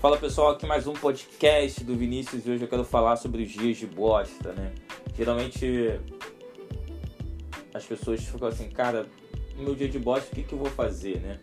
[0.00, 3.50] Fala pessoal, aqui mais um podcast do Vinícius e hoje eu quero falar sobre os
[3.50, 4.72] dias de bosta, né?
[5.16, 5.98] Geralmente
[7.74, 9.08] as pessoas ficam assim, cara,
[9.56, 11.40] no meu dia de bosta, o que, que eu vou fazer, né?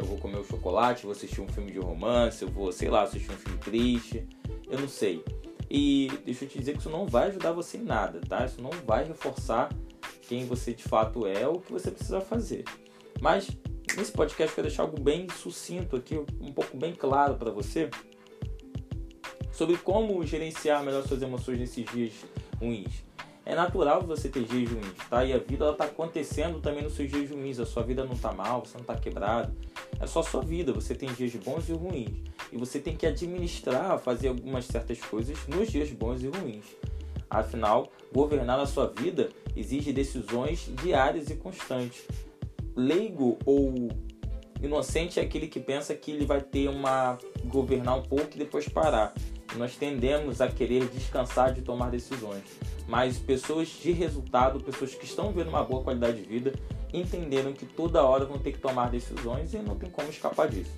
[0.00, 3.04] Eu vou comer um chocolate, vou assistir um filme de romance, eu vou, sei lá,
[3.04, 4.26] assistir um filme triste,
[4.68, 5.24] eu não sei.
[5.70, 8.44] E deixa eu te dizer que isso não vai ajudar você em nada, tá?
[8.44, 9.72] Isso não vai reforçar
[10.22, 12.64] quem você de fato é ou o que você precisa fazer.
[13.20, 13.48] Mas
[13.96, 17.90] nesse podcast quero deixar algo bem sucinto aqui, um pouco bem claro para você
[19.52, 22.12] sobre como gerenciar melhor suas emoções nesses dias
[22.58, 23.04] ruins.
[23.44, 25.24] É natural você ter dias ruins, tá?
[25.24, 27.58] E a vida ela tá acontecendo também nos seus dias ruins.
[27.58, 29.52] A sua vida não tá mal, você não tá quebrado.
[30.00, 30.72] É só a sua vida.
[30.72, 32.22] Você tem dias bons e ruins.
[32.52, 36.64] E você tem que administrar, fazer algumas certas coisas nos dias bons e ruins.
[37.28, 42.06] Afinal, governar a sua vida exige decisões diárias e constantes
[42.76, 43.88] leigo ou
[44.62, 48.68] inocente é aquele que pensa que ele vai ter uma governar um pouco e depois
[48.68, 49.12] parar.
[49.56, 52.42] Nós tendemos a querer descansar de tomar decisões,
[52.88, 56.54] mas pessoas de resultado, pessoas que estão vendo uma boa qualidade de vida,
[56.92, 60.72] entenderam que toda hora vão ter que tomar decisões e não tem como escapar disso.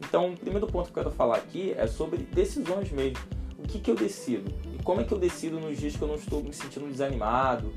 [0.00, 3.18] Então, o primeiro ponto que eu quero falar aqui é sobre decisões mesmo.
[3.58, 4.52] O que, que eu decido?
[4.78, 7.72] E como é que eu decido nos dias que eu não estou me sentindo desanimado,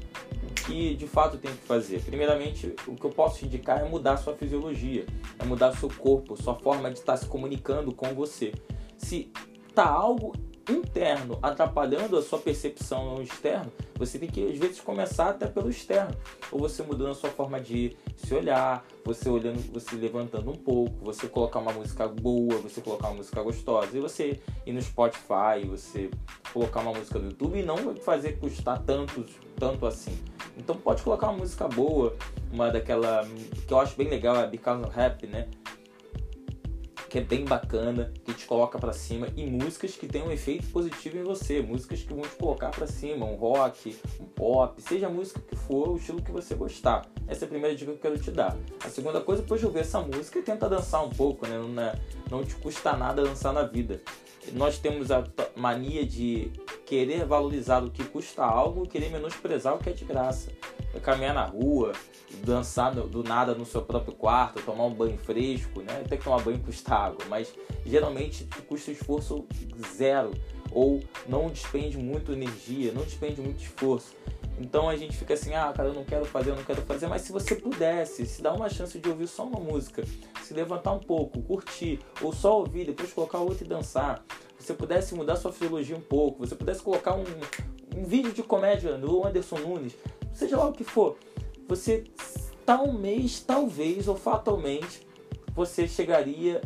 [0.67, 2.01] que de fato tem que fazer?
[2.01, 5.05] Primeiramente, o que eu posso te indicar é mudar sua fisiologia,
[5.39, 8.53] é mudar seu corpo, sua forma de estar se comunicando com você.
[8.97, 9.31] Se
[9.73, 10.33] tá algo
[10.69, 15.69] interno atrapalhando a sua percepção no externo, você tem que às vezes começar até pelo
[15.69, 16.13] externo,
[16.51, 20.93] ou você mudando a sua forma de se olhar, você olhando, você levantando um pouco,
[21.05, 25.65] você colocar uma música boa, você colocar uma música gostosa, e você ir no Spotify,
[25.65, 26.09] você
[26.51, 29.25] colocar uma música do YouTube e não fazer custar tanto,
[29.57, 30.17] tanto assim.
[30.57, 32.15] Então pode colocar uma música boa,
[32.51, 33.27] uma daquela
[33.67, 35.47] que eu acho bem legal, é Because Rap, né?
[37.09, 40.67] que é bem bacana, que te coloca para cima e músicas que tem um efeito
[40.67, 45.07] positivo em você, músicas que vão te colocar para cima, um rock, um pop, seja
[45.07, 47.05] a música que for, o estilo que você gostar.
[47.27, 48.57] Essa é a primeira dica que eu quero te dar.
[48.83, 51.57] A segunda coisa, depois de ouvir essa música, tenta dançar um pouco, né?
[51.57, 54.01] Não, não te custa nada dançar na vida.
[54.53, 55.23] Nós temos a
[55.55, 56.51] mania de
[56.87, 60.51] querer valorizar o que custa algo e querer menosprezar o que é de graça.
[61.03, 61.91] Caminhar na rua,
[62.43, 66.03] dançar do nada no seu próprio quarto, tomar um banho fresco, né?
[66.09, 67.53] Tem que tomar banho custa água, mas
[67.85, 69.45] geralmente custa esforço
[69.95, 70.31] zero
[70.71, 74.15] ou não despende muito energia, não despende muito esforço.
[74.59, 77.05] Então a gente fica assim, ah, cara, eu não quero fazer, eu não quero fazer,
[77.05, 80.03] mas se você pudesse, se dá uma chance de ouvir só uma música,
[80.41, 84.25] se levantar um pouco, curtir, ou só ouvir, depois colocar outra e dançar,
[84.57, 87.23] você pudesse mudar sua fisiologia um pouco, você pudesse colocar um,
[87.95, 89.93] um vídeo de comédia do Anderson Nunes,
[90.33, 91.17] seja lá o que for,
[91.67, 92.03] você
[92.65, 95.07] tal mês, talvez ou fatalmente,
[95.55, 96.61] você chegaria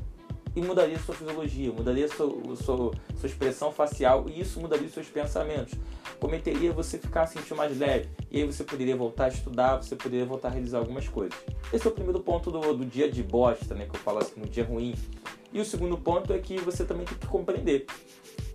[0.56, 5.74] e mudaria sua fisiologia, mudaria sua, sua, sua expressão facial e isso mudaria seus pensamentos.
[6.20, 10.26] Cometeria você ficar sentindo mais leve e aí você poderia voltar a estudar, você poderia
[10.26, 11.38] voltar a realizar algumas coisas.
[11.72, 14.40] Esse é o primeiro ponto do, do dia de bosta, né, que eu falo assim,
[14.40, 14.94] no dia ruim.
[15.54, 17.86] E o segundo ponto é que você também tem que compreender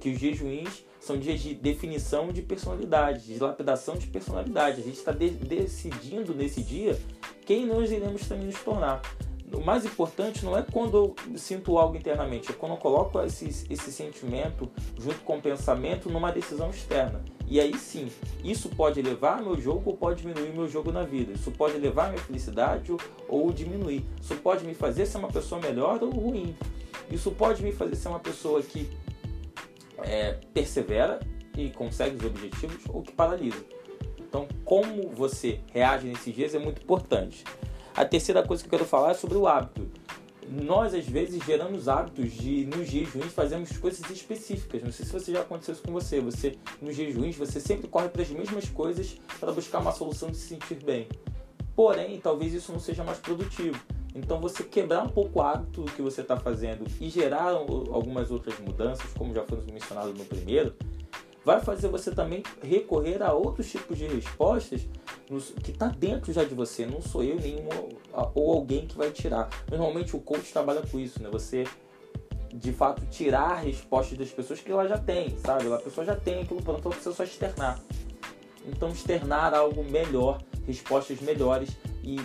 [0.00, 0.38] que os dias
[1.00, 4.80] são dias de definição de personalidade, de lapidação de personalidade.
[4.80, 6.98] A gente está de decidindo nesse dia
[7.44, 9.02] quem nós iremos também nos tornar.
[9.52, 13.46] O mais importante não é quando eu sinto algo internamente, é quando eu coloco esse,
[13.70, 14.68] esse sentimento
[14.98, 17.24] junto com o pensamento numa decisão externa.
[17.48, 18.10] E aí sim,
[18.42, 21.32] isso pode elevar meu jogo ou pode diminuir meu jogo na vida.
[21.32, 22.92] Isso pode elevar minha felicidade
[23.28, 24.04] ou, diminuir.
[24.20, 26.56] Isso pode me fazer ser uma pessoa melhor ou ruim.
[27.10, 28.90] Isso pode me fazer ser uma pessoa que
[29.98, 31.20] é, persevera
[31.56, 33.64] e consegue os objetivos ou que paralisa.
[34.18, 37.44] Então, como você reage nesses dias é muito importante.
[37.94, 39.88] A terceira coisa que eu quero falar é sobre o hábito.
[40.48, 44.82] Nós, às vezes, geramos hábitos de, nos ruins, fazemos coisas específicas.
[44.82, 46.20] Não sei se você já aconteceu isso com você.
[46.20, 50.36] Você, nos ruins, você sempre corre para as mesmas coisas para buscar uma solução de
[50.36, 51.08] se sentir bem.
[51.74, 53.78] Porém, talvez isso não seja mais produtivo.
[54.14, 58.58] Então, você quebrar um pouco o hábito que você está fazendo e gerar algumas outras
[58.60, 60.74] mudanças, como já foi mencionado no primeiro,
[61.44, 64.88] vai fazer você também recorrer a outros tipos de respostas
[65.62, 66.86] que está dentro já de você.
[66.86, 67.68] Não sou eu nenhum
[68.34, 69.48] ou alguém que vai tirar.
[69.70, 71.28] Normalmente o coach trabalha com isso, né?
[71.30, 71.64] Você
[72.54, 75.70] de fato tirar respostas das pessoas que ela já tem, sabe?
[75.72, 77.80] A pessoa já tem aquilo pronto, ela precisa só externar.
[78.66, 81.70] Então externar algo melhor, respostas melhores
[82.02, 82.18] e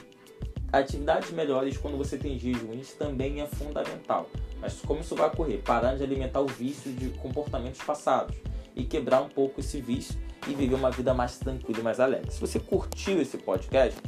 [0.71, 4.29] atividades melhores quando você tem dias ruins também é fundamental.
[4.61, 5.61] Mas como isso vai ocorrer?
[5.61, 8.35] Parar de alimentar o vício de comportamentos passados
[8.75, 12.31] e quebrar um pouco esse vício e viver uma vida mais tranquila e mais alegre.
[12.31, 13.99] Se você curtiu esse podcast,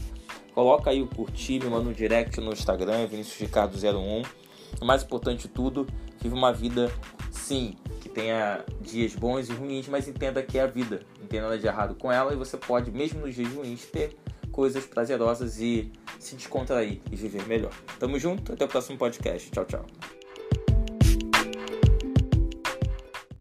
[0.54, 4.24] coloca aí o curtir, me manda um direct no Instagram, Vinicius Ricardo 01.
[4.82, 5.88] O mais importante de tudo,
[6.20, 6.92] vive uma vida
[7.32, 11.02] sim, que tenha dias bons e ruins, mas entenda que é a vida.
[11.20, 14.18] Não tem nada de errado com ela e você pode, mesmo nos dias ruins, ter
[14.52, 17.74] coisas prazerosas e se descontrair e viver melhor.
[18.00, 19.52] Tamo junto, até o próximo podcast.
[19.52, 19.86] Tchau, tchau.